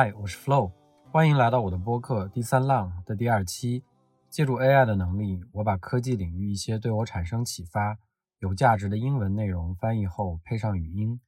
[0.00, 0.70] 嗨，我是 Flow，
[1.10, 3.82] 欢迎来到我的播客《第三浪》的第二期。
[4.30, 7.98] 借助 AI 的能力，我把科技领域一些对我产生启发、
[8.38, 11.20] 有价值的英文内容翻译后配上语音，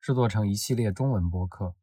[0.00, 1.74] 制作成一系列中文播客。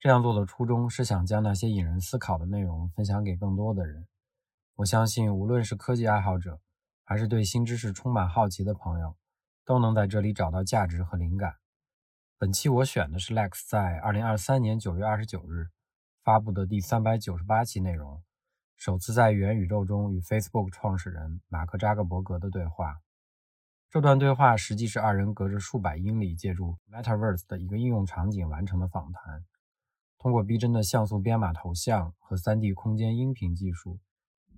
[0.00, 4.08] 这样做的初衷是想将那些引人思考的内容分享给更多的人。
[4.74, 6.58] 我相信，无论是科技爱好者，
[7.04, 9.14] 还是对新知识充满好奇的朋友，
[9.64, 11.59] 都能在这里找到价值和灵感。
[12.40, 15.68] 本期我选的是 Lex 在二零二三年九月二十九日
[16.22, 18.22] 发布的第三百九十八期内容，
[18.78, 23.02] 首次在元宇宙中与 Facebook 创始人马克扎克伯格的对话。
[23.90, 29.44] 这段对话实际是二人隔着数百英里，借助 Metaverse 的一个应用场景完成的访谈。
[30.16, 34.00] 通过逼真的像素编码头像和 3D 空间音频技术，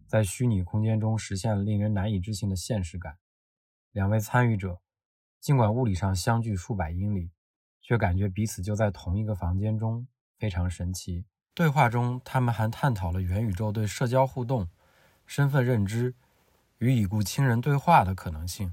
[0.07, 3.19] 在虚拟空间中实现了令人难以置信的现实感。
[3.91, 4.81] 两位参与者
[5.41, 7.33] 尽管物理上相距数百英里，
[7.83, 10.07] 却感觉彼此就在同一个房间中，
[10.39, 11.27] 非常神奇。
[11.53, 14.71] 对话中，他们还探讨了元宇宙对社交互动、
[15.27, 16.15] 身份认知
[16.79, 18.73] 与已故亲人对话的可能性，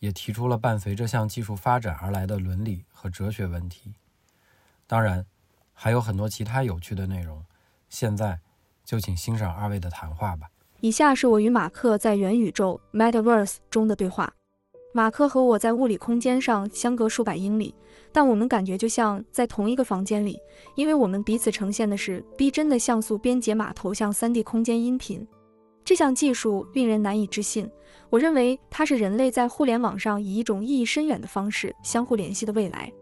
[0.00, 3.94] 也提出了伴随这项技术发展而来的伦理和哲学问题。
[4.88, 5.24] 当然。
[5.76, 7.44] 还有很多其他有趣的内容，
[7.88, 8.38] 现在
[8.84, 10.48] 就请欣赏二位的谈话吧。
[10.78, 14.32] 以下是我与马克在元宇宙 Metaverse 中的对话。
[14.96, 17.74] 马克和我在物理空间上相隔数百英里，
[18.12, 20.38] 但我们感觉就像在同一个房间里，
[20.76, 25.26] 因为我们彼此呈现的是逼真的像素编解码头像 3D 空间音频。
[25.84, 27.68] 这项技术令人难以置信。
[28.08, 32.92] 我认为它是人类在互联网上以一种意义深远的方式相互联系的未来。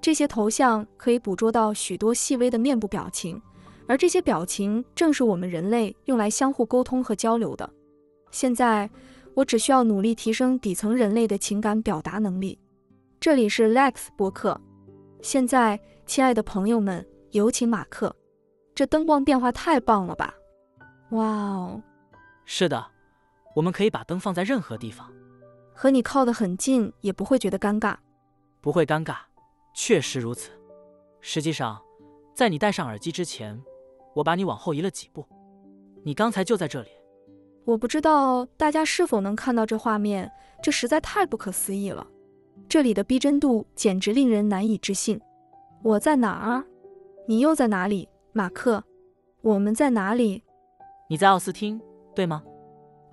[0.00, 3.38] 这些头像可以捕捉到许多细微的面部表情，
[3.86, 7.68] 而这些表情正是我们人类用来相互沟通和交流的。
[8.30, 8.90] 现在，
[9.34, 12.58] 我只需要努力提升底层人类的情感表达能力。
[13.18, 14.60] 这里是 Lex 博客。
[15.22, 18.14] 现在，亲爱的朋友们，有请马克。
[18.74, 20.34] 这灯光变化太棒了吧！
[21.10, 21.82] 哇哦！
[22.44, 22.86] 是的，
[23.56, 25.10] 我们可以把灯放在任何地方，
[25.72, 27.96] 和你靠得很近也不会觉得尴尬。
[28.60, 29.16] 不会尴尬。
[29.74, 30.50] 确实如此。
[31.20, 31.80] 实际上，
[32.34, 33.60] 在你戴上耳机之前，
[34.14, 35.26] 我把你往后移了几步。
[36.04, 36.90] 你刚才就在这里。
[37.64, 40.30] 我不知道大家是否能看到这画面，
[40.62, 42.06] 这实在太不可思议了。
[42.68, 45.18] 这里的逼真度简直令人难以置信。
[45.82, 46.64] 我在哪儿？
[47.26, 48.84] 你又在哪里，马克？
[49.40, 50.42] 我们在哪里？
[51.08, 51.80] 你在奥斯汀，
[52.14, 52.42] 对吗？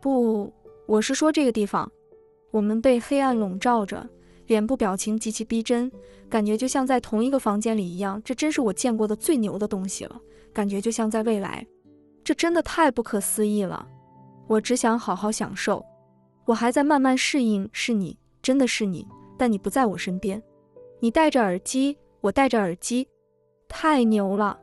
[0.01, 0.51] 不，
[0.85, 1.89] 我是说这个地方。
[2.51, 4.07] 我们被黑暗笼罩着。
[4.47, 5.89] 脸部表情极其逼真，
[6.29, 8.21] 感觉就像在同一个房间里一样。
[8.21, 10.19] 这真是我见过的最牛的东西了，
[10.51, 11.65] 感觉就像在未来。
[12.21, 13.87] 这真的太不可思议了。
[14.51, 15.85] 我只想好好享受。
[16.43, 19.07] 我还在慢慢适应，是你，真的是你，
[19.37, 20.43] 但你不在我身边。
[20.99, 23.07] 你戴着耳机，我戴着耳机，
[23.69, 24.59] 太牛了。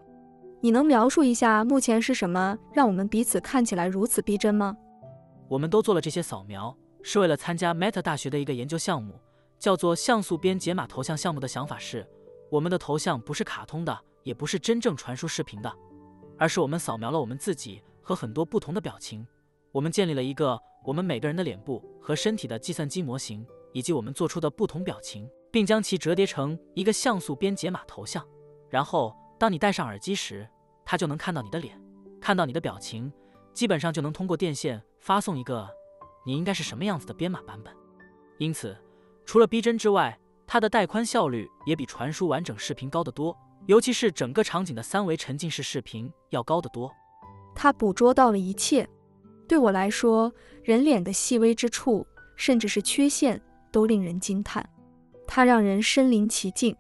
[0.61, 4.77] 你能描述一下目前是什么让我们彼此看起来如此逼真吗？
[5.49, 9.19] 我们都做了这些扫描，是为了参加 Meta 大学的一个研究项目。
[9.59, 12.07] 叫做像素编解码头像项目的想法是，
[12.51, 15.73] 我们的头像不是卡通的，也不是真正传输视频的，
[16.37, 19.27] 而是我们扫描了我们自己和很多不同的表情，
[19.73, 28.27] 我们建立了一个我们每个人的脸部和身体的计算机模型，以及我们做出的不同表情，并将其折叠成一个像素编解码头像。
[28.69, 30.49] 然后，当你戴上耳机时，
[30.85, 31.81] 它就能看到你的脸，
[32.21, 33.13] 看到你的表情，
[33.53, 35.69] 基本上就能通过电线发送一个
[36.25, 37.75] 你应该是什么样子的编码版本。
[38.39, 38.77] 因此。
[39.27, 43.37] 除了逼真之外，它的带宽效率也比传输完整视频高得多，
[43.67, 46.91] 尤其是整个场景的三维沉浸式视频要高得多。
[47.55, 48.89] 它捕捉到了一切，
[49.49, 52.07] 对我来说，人脸的细微之处，
[52.37, 53.41] 甚至是缺陷，
[53.73, 54.69] 都令人惊叹。
[55.27, 56.77] 它让人身临其境，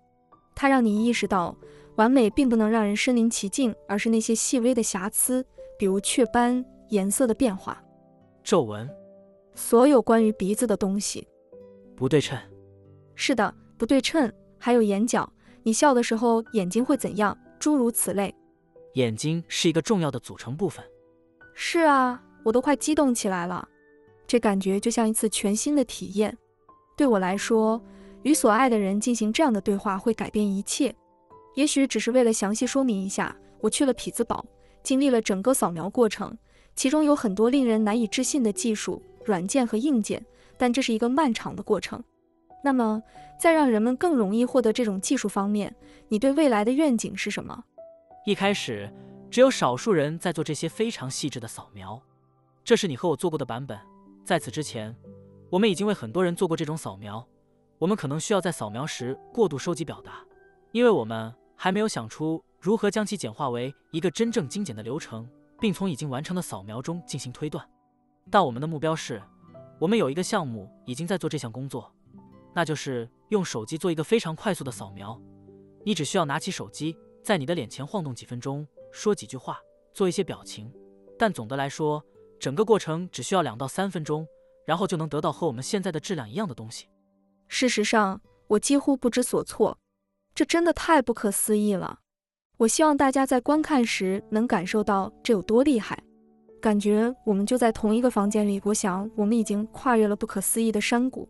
[0.55, 1.56] 它让你意识到，
[1.97, 5.44] 完美并不能让人身临其境，而是那些细微的瑕疵，
[5.79, 7.82] 比如雀斑、颜色的变化、
[8.44, 8.88] 皱纹，
[9.55, 11.26] 所有关于鼻子的东西。
[11.97, 12.38] 不对称，
[13.15, 15.31] 是的，不对称，还有眼角，
[15.62, 17.37] 你笑的时候眼睛会怎样？
[17.59, 18.35] 诸如此类。
[18.94, 20.85] 眼睛是一个重要的组成部分。
[21.55, 23.68] 是啊，我都快激动起来了，
[24.26, 26.34] 这感觉就像一次全新的体验。
[26.96, 27.78] 对我来说，
[28.22, 30.94] 与所爱的人进行这样的对话会改变一切。
[31.56, 34.42] 也许只是为了详细说明一下，我去了匹兹堡，
[34.82, 36.38] 经历了整个扫描过程，
[36.74, 40.24] 其中有很多令人难以置信的技术、软件和硬件。
[40.56, 42.02] 但这是一个漫长的过程。
[42.64, 43.02] 那么，
[43.38, 45.76] 在让人们更容易获得这种技术方面，
[46.08, 47.62] 你对未来的愿景是什么？
[48.24, 48.90] 一开始，
[49.30, 52.00] 只有少数人在做这些非常细致的扫描。
[52.69, 53.81] 这是你和我做过的版本。
[54.26, 54.94] 在此之前，
[55.49, 57.26] 我们已经为很多人做过这种扫描。
[57.79, 60.23] 我们可能需要在扫描时过度收集表达，
[60.73, 65.26] 因为我们还没有想出如何将其简化为一个真正精简的流程，
[65.59, 67.67] 并从已经完成的扫描中进行推断。
[68.31, 69.23] 但我们的目标是，
[69.79, 71.91] 我们有一个项目已经在做这项工作，
[72.55, 75.19] 那就是用手机做一个非常快速的扫描。
[75.87, 76.94] 你只需要拿起手机，
[77.25, 79.59] 在你的脸前晃动几分钟，说几句话，
[79.94, 80.70] 做一些表情。
[81.19, 82.05] 但总的来说，
[82.38, 84.26] 整个过程只需要两到三分钟，
[84.64, 86.88] 然后就能得到和我们现在的质量一样的东西。
[87.49, 89.79] 事实上，我几乎不知所措，
[90.35, 92.00] 这真的太不可思议了。
[92.58, 96.02] 我希望大家在观看时能感受到这有多厉害。
[96.61, 101.29] 感觉我们就在同一个房间里，我想我们已经跨越了不可思议的山谷。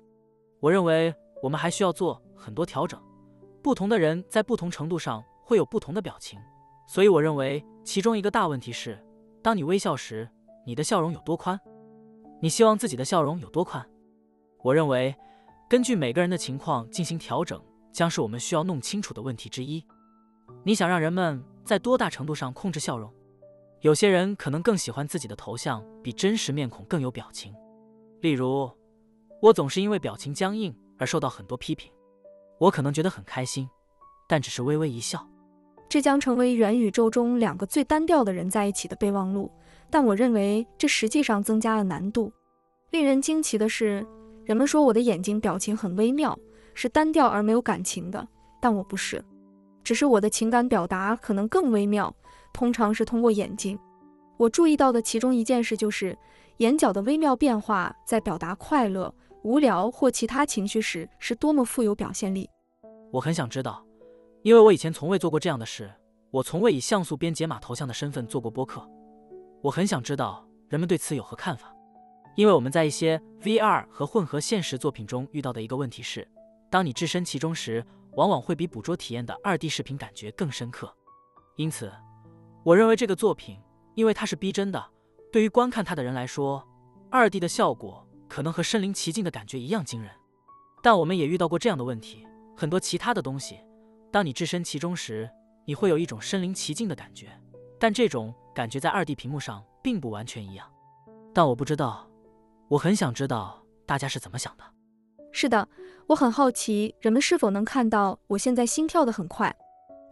[0.58, 2.98] 我认为我们还需要做很多调整。
[3.62, 6.38] 不同的人在不同程度上会有不同的表情，
[6.86, 8.98] 所以我认为其中一个大问题是：
[9.42, 10.28] 当你微笑时，
[10.68, 11.58] 你的笑容有多宽？
[12.42, 13.88] 你希望自己的笑容有多宽？
[14.62, 15.16] 我认为，
[15.66, 17.58] 根据每个人的情况进行调整，
[17.90, 19.82] 将是我们需要弄清楚的问题之一。
[20.62, 23.10] 你想让人们在多大程度上控制笑容？
[23.80, 27.54] 有些人可能更喜欢自己的头像比真实面孔更有表情。
[28.20, 28.70] 例如，
[29.40, 31.90] 我总是因为表情僵硬而受到很多批评。
[32.58, 33.66] 我可能觉得很开心，
[34.28, 35.26] 但只是微微一笑。
[35.88, 39.50] 这将成为元宇宙中两个最单调的人在一起的备忘录。
[39.90, 42.32] 但我认为这实际上增加了难度。
[42.90, 44.06] 令人惊奇的是，
[44.44, 46.38] 人们说我的眼睛表情很微妙，
[46.74, 48.26] 是单调而没有感情的。
[48.60, 49.24] 但我不是，
[49.84, 52.14] 只是我的情感表达可能更微妙，
[52.52, 53.78] 通常是通过眼睛。
[54.36, 56.16] 我注意到的其中一件事就是，
[56.58, 59.14] 眼角的微妙变化在表达快乐。
[59.44, 62.50] 无聊或其他情绪时是多么富有表现力。
[63.12, 63.82] 我很想知道，
[64.42, 65.88] 因为我以前从未做过这样的事。
[66.30, 68.86] 我从未以像素编解码头像的身份做过播客。
[69.62, 71.74] 我很想知道人们对此有何看法。
[72.36, 76.26] 因为我们在一些 VR 和混合现实作品中遇到的一个问题是，
[76.70, 80.94] 当你置身其中时，往往会比捕捉体验的 2D 视频感觉更深刻。
[81.56, 81.92] 因此，
[82.64, 83.58] 我认为这个作品，
[83.94, 84.84] 因为它是逼真的，
[85.32, 86.66] 对于观看它的人来说
[87.10, 88.04] ，2D 的效果。
[88.28, 90.10] 可能和身临其境的感觉一样惊人，
[90.82, 92.26] 但我们也遇到过这样的问题。
[92.54, 93.58] 很多其他的东西，
[94.12, 95.26] 当你置身其中时，
[95.64, 97.28] 你会有一种身临其境的感觉，
[97.80, 100.66] 但这种感觉在二 D 屏幕上并不完全一样。
[101.32, 102.10] 但我不知道，
[102.66, 104.64] 我很想知道大家是怎么想的。
[105.30, 105.68] 是的，
[106.08, 109.54] 我很好奇人们是否能看到我现在心跳的很快，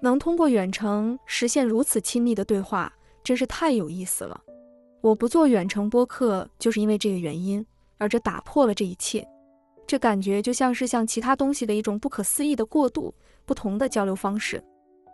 [0.00, 2.92] 能通过远程实现如此亲密的对话，
[3.24, 4.40] 真是太有意思了。
[5.00, 7.66] 我不做远程播客就是因为这个原因。
[7.98, 9.26] 而这打破了这一切，
[9.88, 13.12] 这感觉就像是向其他东西的一种不可思议的过渡，
[13.44, 14.62] 不同的交流方式。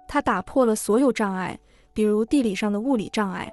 [0.07, 1.59] 它打破了所有障碍，
[1.93, 3.53] 比如地理上的物理障碍。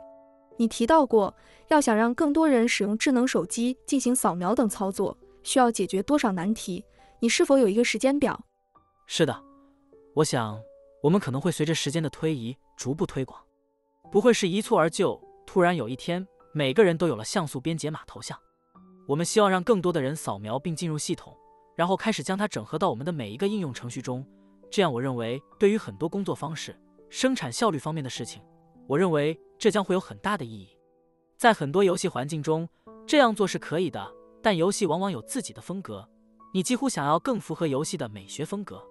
[0.57, 1.33] 你提到过，
[1.69, 6.83] 要想让更多人使用智能手机进行扫描等操作，需要解决多少难题？
[7.19, 8.39] 你是否有一个时间表？
[9.07, 9.41] 是的，
[10.15, 10.59] 我想
[11.01, 13.39] 我们可能会随着时间的推移逐步推广，
[14.11, 15.19] 不会是一蹴而就。
[15.45, 18.37] 突然有一天，每个人都有了像素编解码头像。
[19.07, 21.35] 我们希望让更多的人扫描并进入系统，
[21.75, 24.23] 然后开始将它整合到我们的每一个应用程序中。
[24.69, 26.79] 这样，我认为对于很多工作方式、
[27.09, 28.41] 生产效率方面的事情，
[28.87, 30.69] 我认为这将会有很大的意义。
[31.37, 32.67] 在很多游戏环境中，
[33.07, 36.07] 这样做是可以的，但游戏往往有自己的风格，
[36.53, 38.83] 你几乎想要更符合游戏的美学风格。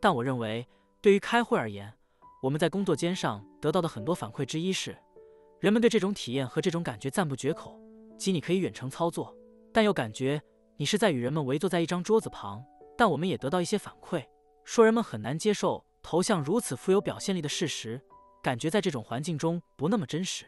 [0.00, 0.66] 但我认为，
[1.00, 1.92] 对于开会而言，
[2.42, 4.96] 我们在工作间上得到的很多反馈之一是，
[5.60, 7.78] 人们对这种体验和这种感觉赞不绝口，
[8.18, 9.36] 即你可以远程操作。
[9.72, 10.42] 但又感觉
[10.76, 12.64] 你是在与人们围坐在一张桌子旁，
[12.96, 14.24] 但我们也得到一些反馈，
[14.64, 18.00] 说人们很难接受头像如此富有表现力的事实，
[18.42, 20.44] 感觉在这种环境中不那么真实。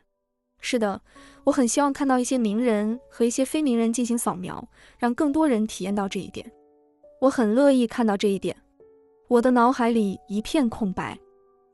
[0.60, 1.00] 是的，
[1.44, 4.66] 我很希望看到一些名人和一些非名人进行扫描，
[4.98, 6.50] 让更多人体验到这一点。
[7.20, 8.56] 我很乐意看到这一点。
[9.28, 11.18] 我的脑海里一片空白，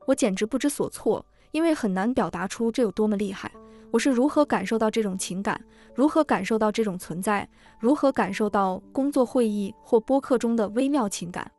[0.07, 3.51] 我简直不知所措，因为很难表达出这有多么厉害。
[3.91, 5.61] 我是如何感受到这种情感？
[5.93, 7.47] 如何感受到这种存在？
[7.79, 11.49] 如何感受到工作会议或播客中的微妙情感？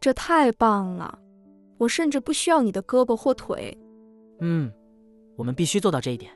[0.00, 1.18] 这太棒了！
[1.78, 3.76] 我甚至不需要你的胳膊或腿。
[4.40, 4.72] 嗯，
[5.36, 6.32] 我们必须做到这一点。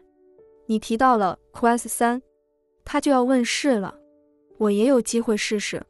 [0.66, 2.20] 你提到了 Quest 三，
[2.84, 3.98] 它就要问世了。
[4.58, 5.84] 我也有机会试试。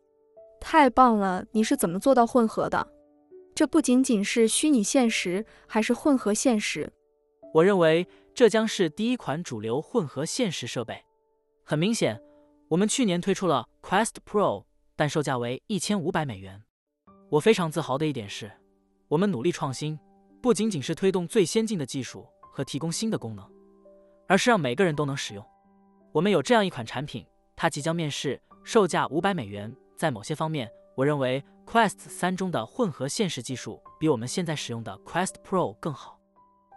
[0.61, 1.45] 太棒了！
[1.53, 2.87] 你是怎么做到混合的？
[3.55, 6.93] 这不仅仅是虚拟现实，还是混合现实？
[7.55, 8.07] 我认为。
[8.37, 11.03] 这将是第一款主流混合现实设备。
[11.65, 12.21] 很明显，
[12.69, 16.63] 我们去年推出了 Quest Pro，但售价为一千五百美元。
[17.31, 18.53] 我非常自豪的一点是，
[19.09, 19.97] 我们努力创新，
[20.43, 23.49] 不仅仅是推动最先进的技术和提供新的功能，
[24.27, 25.45] 而是让每个人都能使用。
[26.11, 29.73] 我们有这样一款产品，它即将面世，售价五百美元。
[29.97, 36.19] 在某些方面，我认为 Quest 三中的混合现实技术比我们现在使用的 Quest Pro 更好。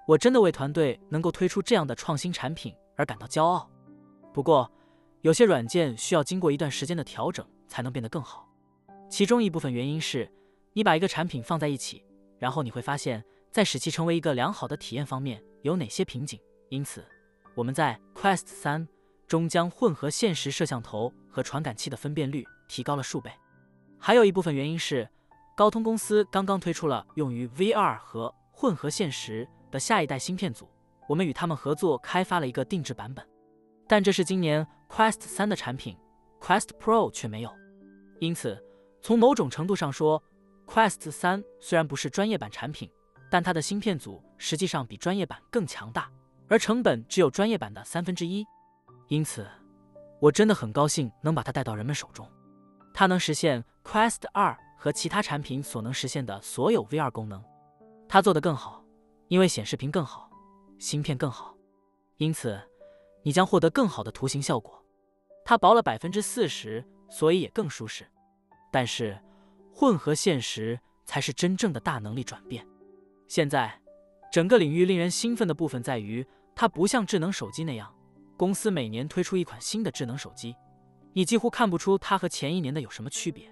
[0.07, 3.67] 我真的为团队能够推出这样的创新产品而感到骄傲。
[4.31, 4.71] 不过，
[5.21, 8.47] 有些软件需要经过一段时间的调整才能变得更好。
[9.09, 10.31] 其中一部分原因是，
[10.73, 12.03] 你把一个产品放在一起，
[12.39, 16.39] 然后你会发现，在使其成为一个良好的体验方面有哪些瓶颈。
[16.69, 17.05] 因此，
[17.55, 18.87] 我们在 Quest 三
[19.27, 23.31] 中将混合现实摄像头和传感器的分辨率提高了数倍。
[23.97, 25.09] 还有一部分原因是，
[25.55, 30.69] 高通公司刚刚推出了用于 VR 和混合现实的下一代芯片组，
[31.07, 33.27] 我们与他们合作开发了一个定制版本。
[33.87, 35.97] 但这是今年 Quest 三的产品
[36.39, 37.51] ，Quest Pro 却没有。
[38.19, 38.63] 因此，
[39.01, 40.21] 从某种程度上说
[40.69, 42.87] ，Quest 三虽然不是专业版产品，
[43.31, 46.11] 但它的芯片组实际上比专业版更强大，
[46.47, 48.45] 而成本只有专业版的三分之一。
[49.07, 49.47] 因此，
[50.19, 52.29] 我真的很高兴能把它带到人们手中。
[52.93, 57.43] 它能实现 Quest 二和其他产品所能实现的所有 VR 功能。
[58.07, 58.83] 它做得更好，
[59.27, 60.29] 因为显示屏更好，
[60.77, 61.55] 芯片更好。
[62.17, 62.61] 因此，
[63.23, 64.83] 你将获得更好的图形效果。
[65.45, 68.05] 它薄了百分之四十，所以也更舒适。
[68.71, 69.19] 但是，
[69.79, 72.67] 混合现实才是真正的大能力转变。
[73.29, 73.79] 现在，
[74.29, 77.89] 整个领域令人兴奋的部分在于，它不像智能手机那样，
[78.35, 80.53] 公司每年推出一款新的智能手机，
[81.13, 83.49] 你几乎看不出它和前一年的有什么区别。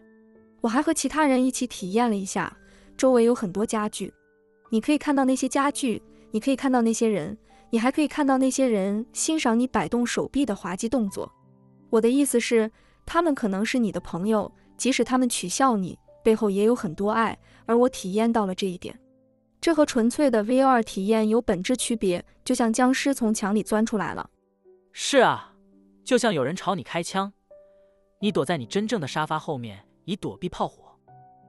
[0.60, 2.58] 我还和其他人一起体验了一下，
[2.98, 4.14] 周围有很多家具，
[4.70, 7.38] 你可以看到那些家具，你可以看到那些人，
[7.70, 11.32] 你还可以看到那些人欣赏你摆动手臂的滑稽动作。
[11.90, 12.70] 我的意思是，
[13.06, 14.52] 他们可能是你的朋友。
[14.76, 19.00] 即使他们取笑你，背后也有很多爱，而我体验到了这一点。
[19.62, 24.30] 这和纯粹的 VR 体验有本质区别，就像僵尸从墙里钻出来了。
[24.92, 25.54] 是啊，
[26.04, 27.32] 就像有人朝你开枪，
[28.20, 31.00] 你躲在你真正的沙发后面以躲避炮火。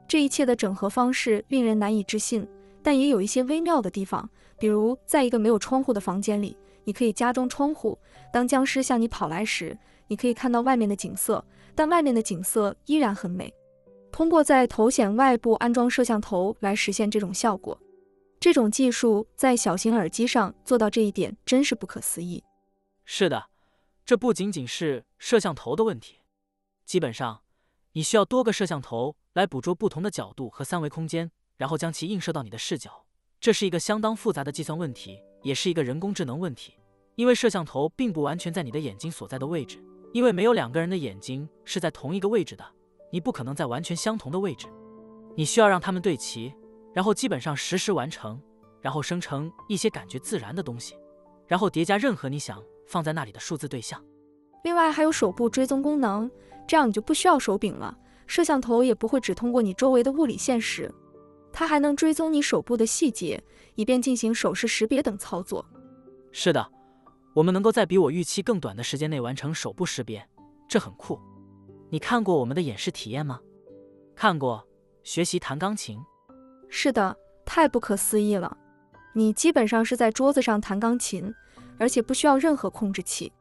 [0.06, 2.46] 这一切的整合方式令人难以置信，
[2.80, 4.30] 但也有一些微妙的地方，
[4.60, 7.98] 比如在一个没有窗户的房间里，你可以加装窗户，
[8.32, 11.44] 当僵尸向你跑来时，你可以看到外面的景色。
[11.74, 13.52] 但外面的景色依然很美。
[14.10, 17.80] 通过在头显外部安装摄像头来实现这种效果，
[18.40, 22.42] 这种技术在小型耳机上做到这一点真是不可思议。
[23.04, 23.46] 是的，
[24.04, 26.16] 这不仅仅是摄像头的问题，
[26.84, 27.42] 基本上
[27.92, 33.04] 你需要多个摄像头来捕捉不同的角度和三维空间，然后将其映射到你的视角。
[33.40, 36.74] 这是一个相当复杂的计算问题，也是一个人工智能问题，
[37.14, 39.78] 因为摄像头并不完全在你的眼睛所在的位置。
[40.12, 42.64] 因为没有两个人的眼睛是在同一个位置的，
[43.10, 44.66] 你不可能在完全相同的位置。
[45.34, 46.52] 你需要让它们对齐，
[46.92, 48.40] 然后基本上实时完成，
[48.80, 50.96] 然后生成一些感觉自然的东西，
[51.46, 54.02] 然后叠加任何你想放在那里的数字对象。
[54.64, 56.30] 另外还有手部追踪功能，
[56.66, 57.96] 这样你就不需要手柄了，
[58.26, 60.92] 摄像头也不会只通过你周围的物理现实，
[61.52, 63.42] 它还能追踪你手部的细节，
[63.76, 65.64] 以便进行手势识别等操作。
[66.32, 66.72] 是的。
[67.34, 70.26] 我们能够在比我预期更短的时间内完成手部识别，
[70.68, 71.20] 这很酷。
[71.90, 73.40] 你看过我们的演示体验吗？
[74.14, 74.64] 看过。
[75.04, 75.98] 学习弹钢琴？
[76.68, 77.16] 是的，
[77.46, 78.54] 太不可思议了。
[79.14, 81.32] 你基本上是在桌子上弹钢琴，
[81.78, 83.32] 而且不需要任何控制器。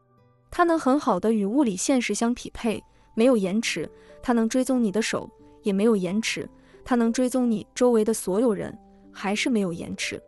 [0.49, 2.81] 它能很好的与物理现实相匹配，
[3.15, 3.89] 没有延迟。
[4.21, 5.29] 它能追踪你的手，
[5.61, 6.49] 也没有延迟。
[6.85, 8.73] 它能追踪你周围的所有人，
[9.11, 10.21] 还是没有延迟。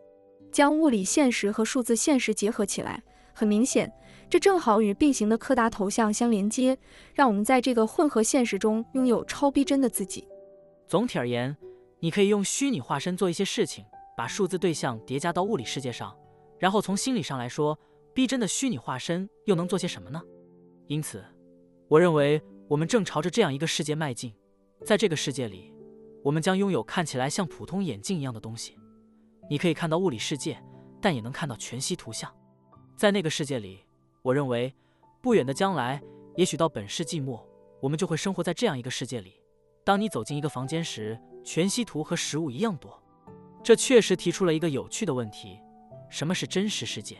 [0.52, 3.02] 将物理现实和数字现实结合起来。
[3.32, 3.90] 很明显，
[4.30, 6.78] 这正好与并行的柯达头像相连接，
[7.12, 10.24] 让我们在这个混合现实中拥有超逼真的自己。
[10.86, 11.56] 总体而言，
[11.98, 13.84] 你可以用虚拟化身做一些事情，
[14.16, 16.16] 把数字对象叠加到物理世界上，
[16.60, 17.76] 然后从心理上来说，
[18.14, 20.22] 逼真的虚拟化身又能做些什么呢？
[20.86, 21.24] 因此，
[21.88, 24.32] 我认为我们正朝着这样一个世界迈进。
[24.84, 25.74] 在这个世界里，
[26.22, 28.78] 我们将拥有看起来像普通眼镜一样的东西，
[29.50, 30.62] 你可以看到物理世界，
[31.02, 32.32] 但也能看到全息图像。
[32.96, 33.84] 在那个世界里，
[34.22, 34.74] 我认为
[35.20, 36.02] 不远的将来，
[36.36, 37.46] 也许到本世纪末，
[37.80, 39.40] 我们就会生活在这样一个世界里。
[39.82, 43.02] 当你走进一个房间时，全息图和实物一样多。
[43.62, 45.58] 这确实提出了一个有趣的问题：
[46.10, 47.16] 什么是真实世界？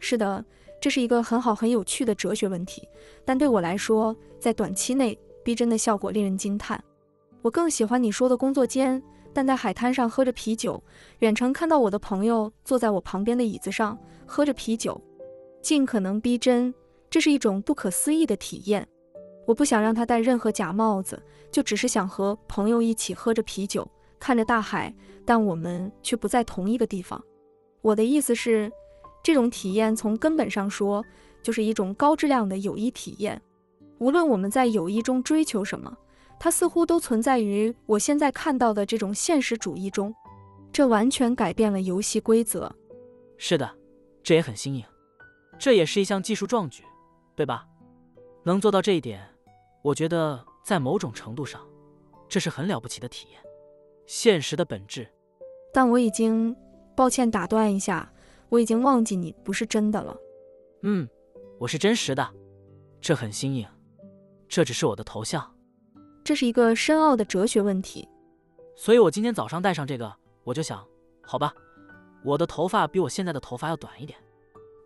[0.00, 0.44] 是的，
[0.80, 2.88] 这是一个很好、很有趣的哲学问题。
[3.24, 6.82] 但对我来说，在短期内，逼真的效果令人惊叹。
[7.42, 10.82] 我更喜欢你说的工作间，但在海滩上喝着啤酒，
[11.20, 13.98] 远程看到我的朋友坐在我旁边的椅子上。
[14.26, 15.00] 喝着啤酒，
[15.64, 16.74] 尽可能逼真，
[17.08, 18.86] 这是一种不可思议的体验。
[19.46, 23.90] 我不想让他戴任何假帽子，就只是想和朋友一起喝着啤酒，
[24.20, 24.94] 看着大海，
[25.24, 27.18] 但我们却不在同一个地方。
[27.80, 28.70] 我的意思是，
[29.22, 31.02] 这种体验从根本上说，
[31.42, 33.40] 就是一种高质量的友谊体验。
[33.96, 35.96] 无论我们在友谊中追求什么，
[36.38, 40.14] 它似乎都存在于我现在看到的这种现实主义中。
[40.70, 42.70] 这完全改变了游戏规则。
[43.38, 43.70] 是的，
[44.22, 44.84] 这也很新颖，
[45.58, 46.84] 这也是一项技术壮举，
[47.34, 47.66] 对吧？
[48.42, 49.26] 能做到这一点，
[49.82, 51.60] 我觉得在某种程度上，
[52.28, 53.40] 这是很了不起的体验。
[54.06, 55.08] 现实的本质。
[55.72, 56.54] 但我已经，
[56.94, 58.12] 抱歉打断一下，
[58.48, 60.16] 我已经忘记你不是真的了。
[60.82, 61.08] 嗯，
[61.58, 62.30] 我是真实的，
[63.00, 63.66] 这很新颖，
[64.46, 65.52] 这只是我的头像。
[66.22, 68.08] 这是一个深奥的哲学问题。
[68.76, 70.86] 所以我今天早上戴上这个，我就想，
[71.22, 71.54] 好吧，
[72.24, 74.18] 我的头发比我现在的头发要短一点，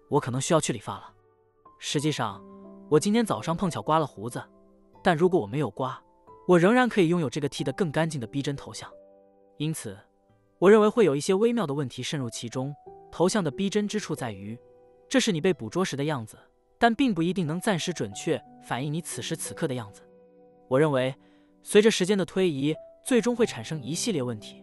[0.09, 1.13] 我可能需要去理发了。
[1.79, 2.43] 实际上，
[2.89, 4.43] 我今天早上碰巧刮了胡子，
[5.03, 6.03] 但如果我没有刮，
[6.47, 8.91] 我仍然可以拥有这个剃得更干净的逼真头像。
[9.59, 9.97] 因此，
[10.59, 12.75] 我认为会有一些微妙的问题渗入其中。
[13.11, 14.59] 头像的逼真之处在于，
[15.09, 16.39] 这是你被捕捉时的样子，
[16.79, 20.03] 但并不一定能暂时准确反映你此时此刻的样子。
[20.69, 21.15] 我认为，
[21.63, 22.75] 随着时间的推移，
[23.05, 24.63] 最终会产生一系列问题。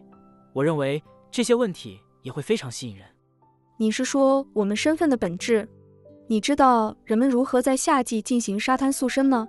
[0.52, 3.06] 我认为这些问题也会非常吸引人。
[3.78, 5.68] 你是说我们身份的本质？
[6.28, 9.46] 你知道人们如何在夏季进行沙滩塑身吗？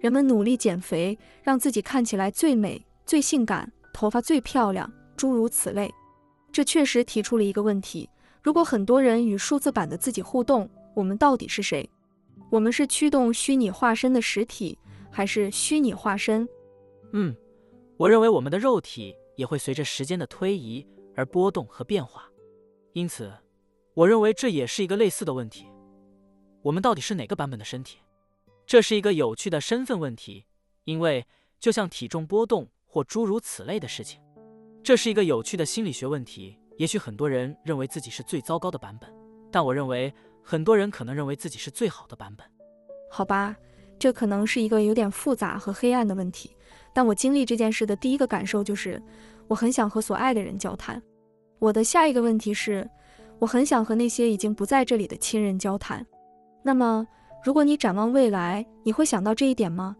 [0.00, 3.72] 人们努力减肥，让自己看起来最美、最性感。
[3.92, 5.88] 头发最漂亮，诸如此类，
[6.52, 8.10] 这确实提出了一个问题：
[8.42, 11.88] 如果很多人与数字版的自己互动，我们到底是谁？
[12.50, 14.76] 我们是驱动虚拟化身的实体，
[15.10, 16.46] 还是虚拟化身？
[17.12, 17.34] 嗯，
[17.96, 20.84] 我认为我们的肉体也会随着时间的推移
[21.14, 22.28] 而波动和变化，
[22.92, 23.32] 因此，
[23.94, 25.66] 我认为这也是一个类似的问题：
[26.62, 27.98] 我们到底是哪个版本的身体？
[28.66, 30.44] 这是一个有趣的身份问题，
[30.84, 31.26] 因为
[31.58, 32.68] 就像体重波动。
[32.86, 34.20] 或诸如此类的事情，
[34.80, 36.56] 这是一个有趣的心理学问题。
[36.76, 39.12] 也许很多人认为自己是最糟糕的版本，
[39.50, 42.46] 但我认为很多人可能认为自己是最好的版本。
[43.10, 43.56] 好吧，
[43.98, 46.56] 这可能是一个有点复杂和黑暗的问题。
[46.92, 49.02] 但我经历这件事的第一个感受就是，
[49.48, 51.02] 我很想和所爱的人交谈。
[51.58, 52.88] 我的下一个问题是，
[53.38, 56.06] 我很想和那些已经不在这里的亲人交谈。
[56.62, 57.06] 那么，
[57.42, 59.96] 如果你展望未来，你会想到这一点吗？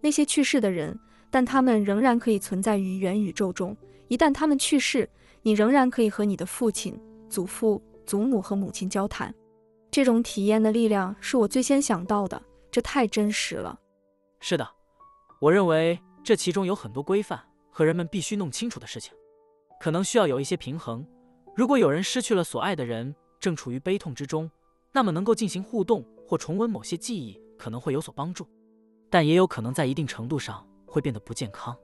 [0.00, 0.98] 那些去世的人。
[1.32, 3.76] 但他们仍然可以存在于元宇宙中。
[4.08, 5.08] 一旦他们去世，
[5.42, 9.32] 你仍然可以和你的父亲、祖父、祖母和母亲交谈。
[9.92, 12.42] 这种体验的力量是我最先想到的。
[12.72, 13.78] 这太真实了。
[14.40, 14.68] 是的，
[15.40, 17.40] 我认为这其中有很多规范
[17.70, 19.12] 和人们必须弄清楚的事情，
[19.80, 21.06] 可能需要有一些平衡。
[21.54, 24.50] 如果有人失去了所爱的人，正处于悲痛之中，
[24.92, 28.46] 那么能够进行互动或重温某些记忆可能会有所帮助，
[29.08, 30.66] 但也有可能在一定程度上。
[30.90, 31.76] 会变得不健康。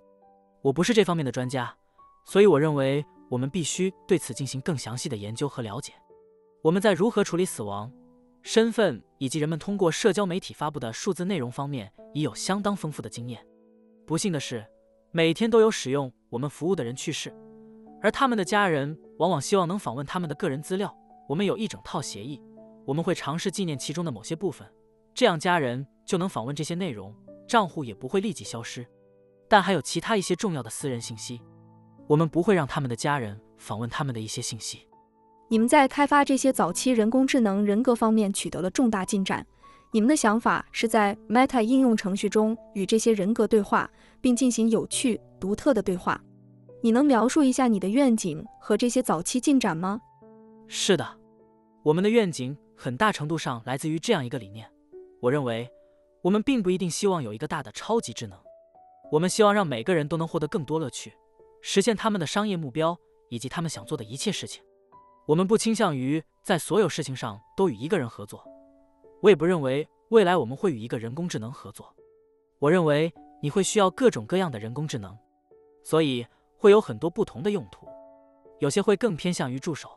[0.63, 1.73] 我不是这方面的专家，
[2.25, 5.93] 所以我认为我们必须对此进行更详细的研究和了解。
[6.61, 7.89] 我们在如何处理死亡、
[8.43, 13.47] 身份以及人们通过社交媒体发布的数字内容方面已有相当丰富的经验。
[14.05, 14.67] 不幸的是，
[15.13, 17.33] 每天都有使用我们服务的人去世，
[18.03, 20.95] 而他们的家人往往希望能访问他们的个人资料。
[21.29, 22.41] 我们有一整套协议，
[22.85, 24.67] 我们会尝试纪念其中的某些部分，
[25.15, 27.15] 这样家人就能访问这些内容，
[27.49, 28.87] 账户也不会立即消失。
[29.49, 31.41] 但还有其他一些重要的私人信息，
[32.07, 34.87] 我们不会让他们的家人访问他们的一些信息。
[35.49, 39.47] 你们在开发这些早期人工智能人格方面取得了重大进展。
[39.93, 43.89] 你们的想法是在 Meta 应用程序中与这些人格对话，
[44.21, 46.21] 并进行有趣、独特的对话。
[46.87, 50.01] 你能描述一下你的愿景和这些早期进展吗？
[50.69, 51.19] 是的，
[51.83, 54.71] 我们的愿景很大程度上来自于这样一个理念。
[55.21, 55.69] 我认为，
[56.23, 58.39] 我们并不一定希望有一个大的超级智能。
[59.11, 61.13] 我们希望让每个人都能获得更多乐趣，
[61.61, 62.97] 实现他们的商业目标
[63.31, 64.63] 以及他们想做的一切事情。
[65.27, 68.45] 我们不倾向于在所有事情上都与一个人合作。
[69.23, 71.93] 我也不认为未来我们会与一个人工智能合作。
[72.61, 75.19] 我认为你会需要各种各样的人工智能，
[75.83, 76.25] 所以
[76.67, 77.87] 会有很多不同的用途。
[78.59, 79.89] 有些会更偏向于助手。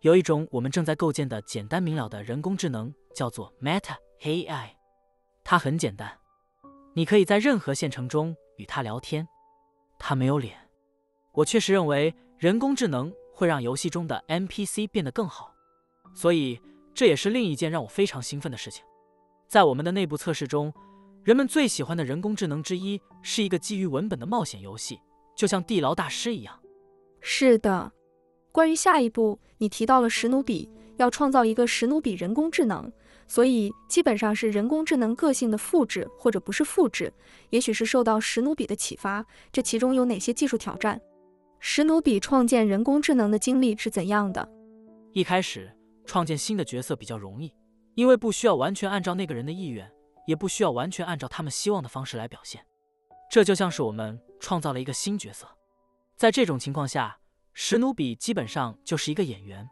[0.00, 4.70] 有一种我们正在构建的简单明了的人工智能叫做 Meta AI，
[5.44, 6.18] 它很简单。
[6.92, 9.28] 你可以在任何县城中与他聊天，
[9.96, 10.58] 他没有脸。
[11.30, 15.54] 我确实认为人工智能会让游戏中的 NPC 变得更好，
[16.16, 16.60] 所以
[16.92, 18.84] 这也是另一件让我非常兴奋的事情。
[19.46, 20.74] 在我们的内部测试中，
[21.22, 24.98] 人们最喜欢的人工智能之一是一个基于文本的冒险游戏，
[25.42, 26.56] 就像地牢大师一样。
[27.20, 27.90] 是的，
[28.52, 32.92] 关于下一步，你提到了史努比，要创造一个史努比人工智能。
[33.26, 37.12] 所以基本上是人工智能个性的复制，或者不是复制，
[37.50, 39.26] 也许是受到史努比的启发。
[39.50, 41.00] 这其中有哪些技术挑战？
[41.58, 44.48] 史努比创建人工智能的经历是怎样的？
[45.12, 47.52] 一开始创建新的角色比较容易，
[47.96, 49.90] 因为不需要完全按照那个人的意愿，
[50.28, 52.64] 也不需要完全按照他们希望的方式来表现。
[53.28, 55.46] 这就像是我们创造了一个新角色。
[56.16, 57.16] 在这种情况下，
[57.54, 59.66] 史努比基本上就是一个演员。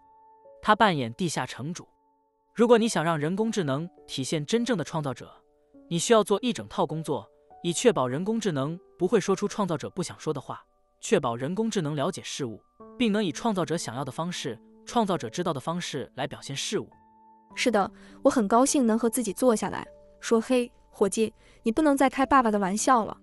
[0.63, 1.89] 他扮演地下城主。
[2.55, 5.31] 如果你想让人工智能体现真正的创造者，
[5.89, 7.29] 你需要做一整套工作，
[7.63, 10.63] 以确保人工智能不会说出创造者不想说的话，
[11.01, 12.63] 确保人工智能了解事物，
[12.97, 14.57] 并能以创造者想要的方式、
[14.87, 16.89] 创造者知道的方式来表现事物。
[17.57, 17.91] 是的，
[18.23, 19.85] 我很高兴能和自己坐下来
[20.21, 23.17] 说：“嘿，伙计，你不能再开爸爸的玩笑了。”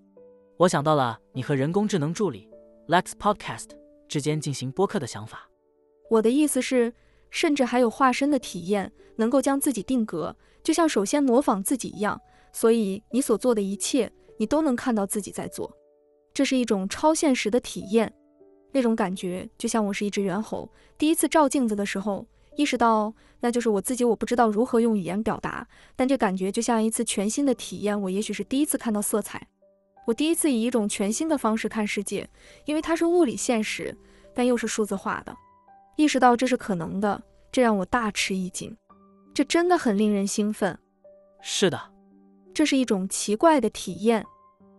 [0.58, 2.48] 我想到了你和人工智能助理
[2.88, 3.68] Lex Podcast
[4.08, 5.48] 之间进行播客的想法。
[6.10, 6.92] 我的意思是。
[7.30, 12.18] 甚至还有化身的体验，能够将自己定格，就像首先模仿自己一样。
[12.54, 15.70] 所以你所做的一切，你都能看到自己在做。
[16.32, 18.10] 这是一种超现实的体验，
[18.72, 20.66] 那种感觉就像我是一只猿猴，
[20.96, 24.02] 第一次照镜子的时候，意识到那就是我自己。
[24.02, 28.00] 我不知道如何用语言表达，但这感觉就像一次全新的体验。
[28.00, 29.46] 我也许是第一次看到色彩，
[30.08, 32.26] 我第一次以一种全新的方式看世界，
[32.64, 33.94] 因为它是物理现实，
[34.34, 35.36] 但又是数字化的。
[35.96, 38.74] 意识到这是可能的，这让我大吃一惊。
[39.34, 40.78] 这真的很令人兴奋。
[41.42, 41.78] 是的，
[42.54, 44.24] 这是一种奇怪的体验，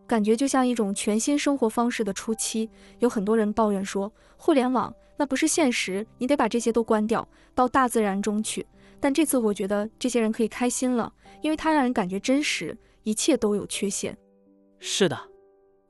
[0.08, 2.68] 感觉就像一种全新生活方式的初期。
[2.98, 8.66] 有很多人抱怨说，互联网那不是现实，你得把这些都关掉，到大自然中去。
[9.00, 11.14] 但这次我觉得这些人可以开心了，
[11.44, 14.18] 因为它让人感觉真实，一切都有缺陷。
[14.82, 15.30] 是的，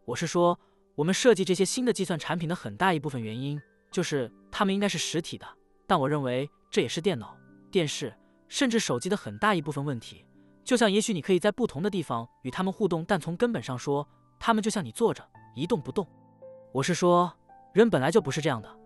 [0.05, 0.59] 我是说，
[0.95, 3.59] 我们设计这些新的计算产品的很大一部分原因。
[3.91, 5.47] 就是它们应该是实体的，
[5.87, 7.35] 但我认为这也是电脑、
[7.71, 8.13] 电视
[8.47, 10.25] 甚至手机的很大一部分问题。
[10.63, 14.07] 就像也许你可以在不同的地方与它们互动，但从根本上说，
[14.39, 16.07] 它们就像你坐着一动不动。
[16.71, 17.31] 我是说，
[17.73, 18.79] 人本来就不是这样的。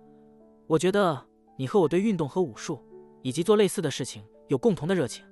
[0.68, 1.26] 我觉得
[1.58, 2.82] 你和我对运动和武术
[3.22, 5.26] 以及做类似的事情有共同的热情。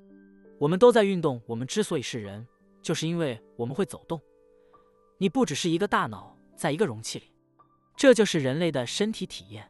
[0.60, 1.41] 我们都在运动。
[1.47, 2.45] 我们之所以是人，
[2.81, 4.21] 就是因为我们会走动。
[5.21, 7.25] 你不只是一个大脑在一个容器里。
[7.95, 9.69] 这就是人类的身体体验。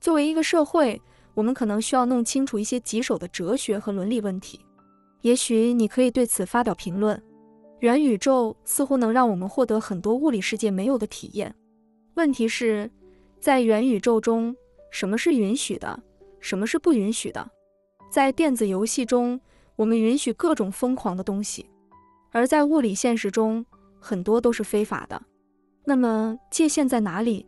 [0.00, 1.00] 作为一个社会，
[1.32, 4.58] 我们可能需要弄清楚一些棘手的哲学和伦理问题。
[5.20, 7.22] 也许你可以对此发表评论。
[7.78, 11.54] 元宇宙似乎能让我们获得很多物理世界没有的体验。
[12.14, 12.90] 问题是，
[13.38, 14.56] 在元宇宙中，
[14.90, 16.02] 什么是允许的，
[16.40, 17.48] 什么是不允许的？
[18.10, 19.40] 在电子游戏中，
[19.76, 21.70] 我们允许各种疯狂的东西，
[22.32, 23.64] 而在物理现实中，
[24.00, 25.22] 很多都是非法的。
[25.84, 27.46] 那么，界限在哪里？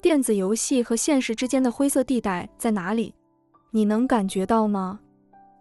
[0.00, 3.14] 电子游戏和现实之间的灰色地带在哪里？
[3.70, 5.00] 你能感觉到吗？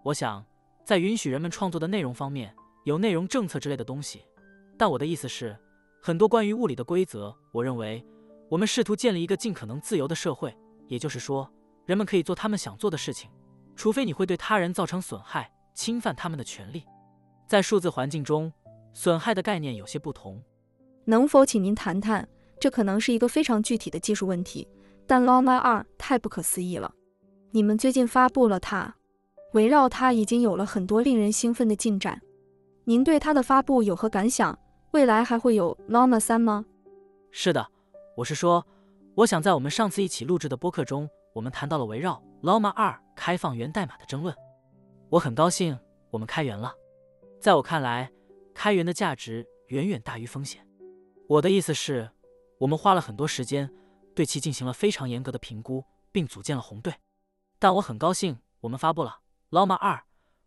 [0.03, 0.45] 我想，
[0.85, 2.53] 在允许人们创作的内容方面，
[2.85, 4.21] 有内容政策之类的东西。
[4.77, 5.57] 但我的意思是，
[6.01, 8.05] 很多关于物理的规则，我认为
[8.49, 10.55] 我们试图建立一个尽可能自由的社会，
[10.87, 11.51] 也就是说，
[11.85, 13.29] 人们可以做他们想做的事情，
[13.75, 16.83] 除非你会对他人造成损害，侵犯他们的权利。
[17.47, 18.51] 在数字环境中，
[18.97, 20.41] 损害的概念有些不同。
[21.05, 22.27] 能否请您谈谈？
[22.59, 24.67] 这可能是一个非常具体的技术问题，
[25.05, 26.91] 但 Llama 2太不可思议了。
[27.51, 28.95] 你们最近发布了它，
[29.53, 32.19] 围绕它已经有了很多令人兴奋的进展。
[32.85, 34.57] 您对它的发布有何感想？
[34.89, 36.65] 未来还会有 Llama 3吗？
[37.29, 37.67] 是的，
[38.15, 38.65] 我是说，
[39.13, 44.35] 我想在我们上次一起录制的播客中，我们谈到了围绕 Llama 2开放源代码的争论。
[45.09, 45.77] 我很高兴
[46.09, 46.73] 我们开源了。
[47.39, 48.11] 在我看来，
[48.57, 50.67] 开源的价值远远大于风险。
[51.27, 52.09] 我的意思是。
[52.59, 53.71] 我们花了很多时间，
[54.15, 56.91] 对其进行了非常严格的评估，并组建了红队。
[57.59, 59.19] 但我很高兴，我们发布了
[59.51, 60.03] Llama 二。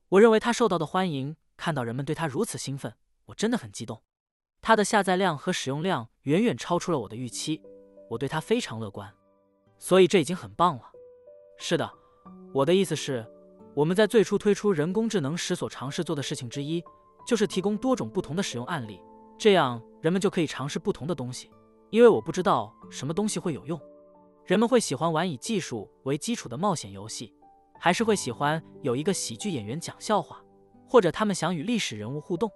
[0.08, 2.92] 我认为它受到的欢迎，看到人们对它如此兴奋，
[3.26, 4.02] 我真的很激动。
[4.60, 7.62] 它的下载量和使用量远远超出了我的预期，
[8.08, 9.14] 我对它非常乐观。
[9.78, 10.90] 所以这已经很棒了。
[11.58, 11.88] 是的，
[12.52, 13.24] 我的意思是，
[13.72, 16.82] 我们在最初推出人工智能时所尝试做的事情之一，
[17.30, 19.00] 就是提供多种不同的使用案例，
[19.38, 21.48] 这样人们就可以尝试不同的东西。
[21.90, 23.80] 因为我不知道什么东西会有用，
[24.44, 27.32] 人们会喜欢玩以技术为基础的冒险游戏，
[27.78, 30.42] 还是会喜欢有一个喜剧演员讲笑话，
[30.88, 32.50] 或者他们想与历史人物互动。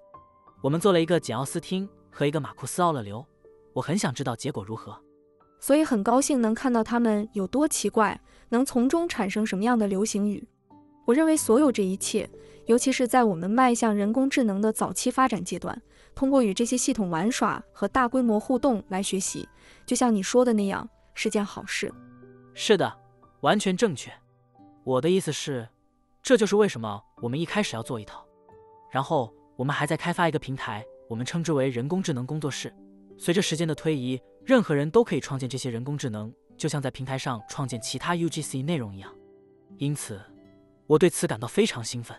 [0.60, 3.24] 我们做了一个简奥斯汀和一个马库斯奥勒留，
[3.74, 5.00] 我很想知道结果如何，
[5.60, 10.48] 所以很高兴能看到他们有多奇怪，能从中产生什么样的流行语。
[11.06, 12.28] 我认为所有这一切，
[12.66, 15.81] 尤其是在我们迈向人工智能的早期发展阶段。
[16.14, 19.48] 通过与这些系统玩耍和大规模互动来学习，
[19.85, 21.92] 就像你说的那样，是件好事。
[22.55, 22.96] 是的，
[23.40, 24.12] 完全正确。
[24.85, 25.68] 我的意思是，
[26.22, 28.24] 这就是为什么我们一开始要做一套。
[28.92, 32.72] 然后我们还在开发一个平台，我们称之为人工智能工作室。
[33.18, 39.12] 随着时间的推移，任何人都可以创建这些人工智能，就像在平台上创建其他 UGC 内容一样。
[39.79, 40.20] 因此，
[40.87, 42.16] 我对此感到非常兴奋。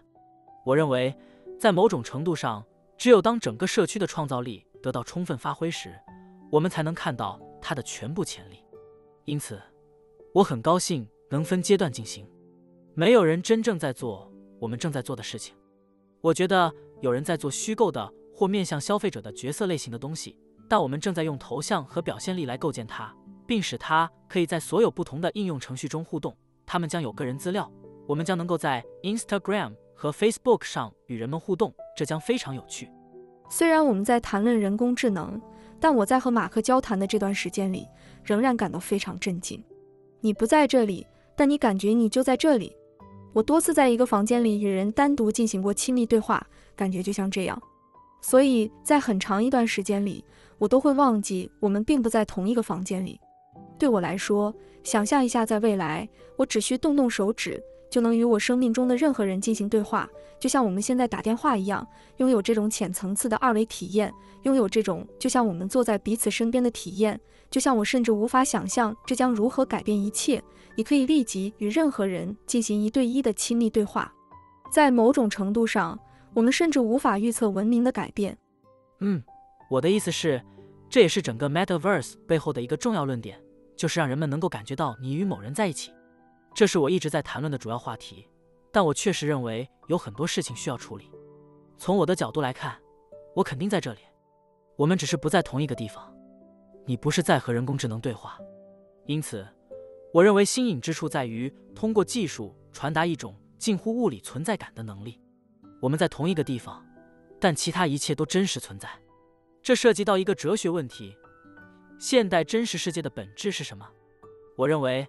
[0.65, 1.15] 我认为，
[1.57, 2.65] 在某种程度上。
[2.97, 5.93] 只有当整个社区的创造力得到充分发挥时，
[6.49, 8.63] 我们才能看到它的全部潜力。
[9.25, 9.61] 因此，
[10.33, 12.25] 我很高兴能分阶段进行。
[12.93, 15.53] 没有人真正在做我们正在做的事情。
[16.21, 23.13] 我觉得有人在做虚构的或面向消费者的角色类型的东西，但我们正在用头像和表现力来构建它，
[23.45, 26.33] 并使它可以在所有不同的应用程序中互动。
[26.65, 27.69] 他们将有个人资料，
[28.07, 32.87] 我们将能够在 Instagram 和 Facebook 上与人们互动，这将非常有趣。
[33.49, 35.41] 虽然我们在谈论人工智能，
[35.79, 37.87] 但我在和马克交谈的这段时间里，
[38.23, 39.63] 仍然感到非常震惊。
[40.19, 42.75] 你不在这里，但你感觉你就在这里。
[43.33, 47.61] 我多次在一个房间里与人单独进行过亲密对话，感觉就像这样。
[48.21, 50.23] 所以在很长一段时间里，
[50.57, 53.19] 我都会忘记我们并不在同一个房间里。
[53.77, 54.51] 对我来说，
[54.83, 67.19] 想象一下，在未来，我只需动动手指，就能与我生命中的任何人进行对话，就像我们现在打电话一样，拥有这种浅层次的二维体验，拥有这种就像我们坐在彼此身边的体验。
[67.51, 70.43] 就像我甚至无法想象这将如何改变一切。
[70.75, 74.11] 你可以立即与任何人进行一对一的亲密对话，
[74.69, 75.97] 在某种程度上，
[76.33, 78.37] 我们甚至无法预测文明的改变。
[78.99, 79.23] 嗯，
[79.69, 80.43] 我的意思是，
[80.89, 83.39] 这也是整个 Metaverse 背后的一个重要论点，
[83.77, 85.91] 就是让人们能够感觉到你与某人在一起。
[86.55, 88.27] 这是我一直在谈论的主要话题。
[88.71, 91.09] 但我确实认为有很多事情需要处理。
[91.77, 92.77] 从我的角度来看，
[93.33, 93.99] 我肯定在这里。
[94.75, 96.13] 我们只是不在同一个地方。
[96.85, 98.37] 你不是在和人工智能对话，
[99.05, 99.47] 因此，
[100.13, 105.19] 我认为新颖之处在于通过技术传达一种近乎物理存在感的能力。
[105.81, 106.85] 我们在同一个地方，
[107.39, 108.89] 但其他一切都真实存在。
[109.61, 111.15] 这涉及到一个哲学问题：
[111.97, 113.87] 现代真实世界的本质是什么？
[114.57, 115.07] 我认为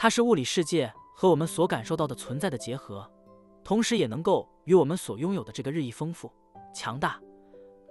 [0.00, 3.10] 它是物理世界和我们所感受到的存在的结合，
[3.64, 6.32] 同时也能够与我们所拥有的这个日益丰富、
[6.72, 7.20] 强大。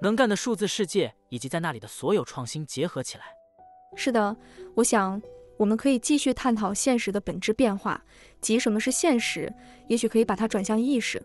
[0.02, 3.26] 能干的数字世界以及在那里的所有创新结合起来。
[3.98, 4.34] 是的，
[4.74, 5.22] 我想
[5.58, 8.02] 我们可以继续探讨现实的本质变化，
[8.40, 9.54] 即什么是现实。
[9.88, 11.22] 也许可以把它转向意识。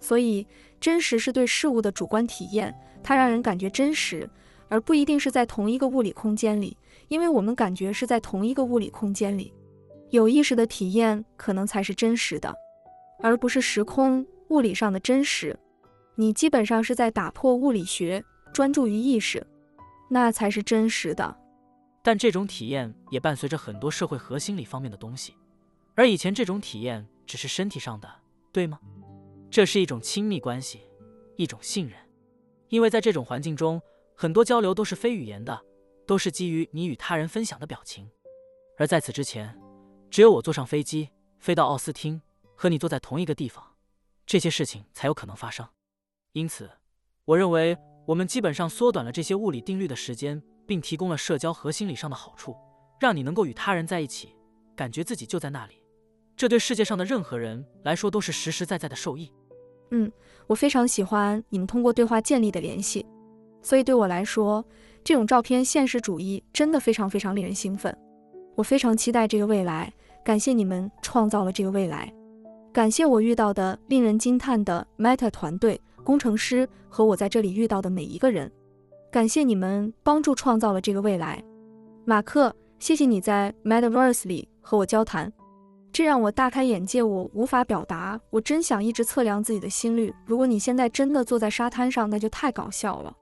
[0.00, 0.46] 所以，
[0.80, 4.26] 真实是对事物的主观体验，它让人感觉真实，
[4.70, 6.78] 而不一定是在同一个物理空间里。
[7.08, 9.52] 因为我们感觉是在同一个物理空间里，
[10.14, 12.54] 有意识的体验可能才是真实的，
[13.20, 15.58] 而不是时空物理上的真实。
[16.14, 19.44] 你基本上是在打破物理学，专注于意识，
[20.08, 21.36] 那才是真实的。
[22.00, 25.34] 但这种体验也伴随着很多社会核心理方面的东西，
[25.96, 28.08] 而以前这种体验只是身体上的，
[28.52, 28.78] 对吗？
[29.50, 30.82] 这是一种亲密关系，
[31.34, 31.98] 一种信任，
[32.68, 33.82] 因为在这种环境中，
[34.14, 35.60] 很多交流都是非语言的，
[36.06, 38.08] 都是基于你与他人分享的表情。
[38.78, 39.56] 而在此之前，
[40.10, 42.20] 只有我坐上飞机飞到奥斯汀，
[42.54, 43.64] 和你坐在同一个地方，
[44.24, 45.66] 这些事情才有可能发生。
[46.32, 46.70] 因此，
[47.24, 52.56] 我认为我们基本上缩短了这些物理定律的时间，并提供了社交和心理上的好处，
[53.00, 54.34] 让你能够与他人在一起，
[54.76, 55.82] 感觉自己就在那里。
[56.36, 59.32] 这对世界上的任何人来说都是实实在在的受益。
[59.90, 60.10] 嗯，
[60.46, 63.06] 我非常喜欢你们通过对话建立的联系，
[63.62, 64.64] 所以对我来说，
[65.04, 67.96] 这种照片现实主义真的非常非常令人兴奋。
[68.54, 69.92] 我非常期待这个未来，
[70.24, 72.12] 感谢你们创造了这个未来，
[72.72, 75.80] 感谢我遇到的令人惊叹的 Meta 团队。
[76.04, 78.52] 工程师和我在这里遇到的每一个人，
[79.10, 81.42] 感谢你们帮助创造了这个未来。
[82.04, 85.32] 马克，谢谢你在 Metaverse 里和我交谈，
[85.90, 87.02] 这让我大开眼界。
[87.02, 90.14] 我无法表达，我真想一直测量自己的心率。
[90.26, 93.16] 如果你现在真的坐在沙滩上，那就太搞笑了。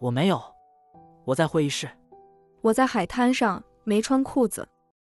[0.00, 0.42] 我没有，
[1.24, 1.88] 我在会议室。
[2.62, 4.68] 我在海滩上，没穿裤子。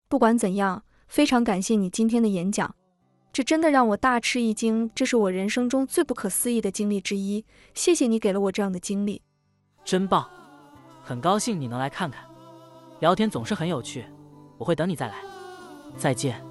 [0.07, 2.73] 不管怎样，非常感谢你今天的演讲。
[3.33, 7.43] 这真的让我大吃一惊，这是我人生中最不可思议的经历之一。
[7.73, 9.21] 谢谢你给了我这样的经历，
[9.83, 10.25] 真棒！
[11.03, 12.23] 很高兴你能来看看，
[13.01, 14.05] 聊天总是很有趣，
[14.57, 15.15] 我会等你再来。
[15.97, 16.50] 再见。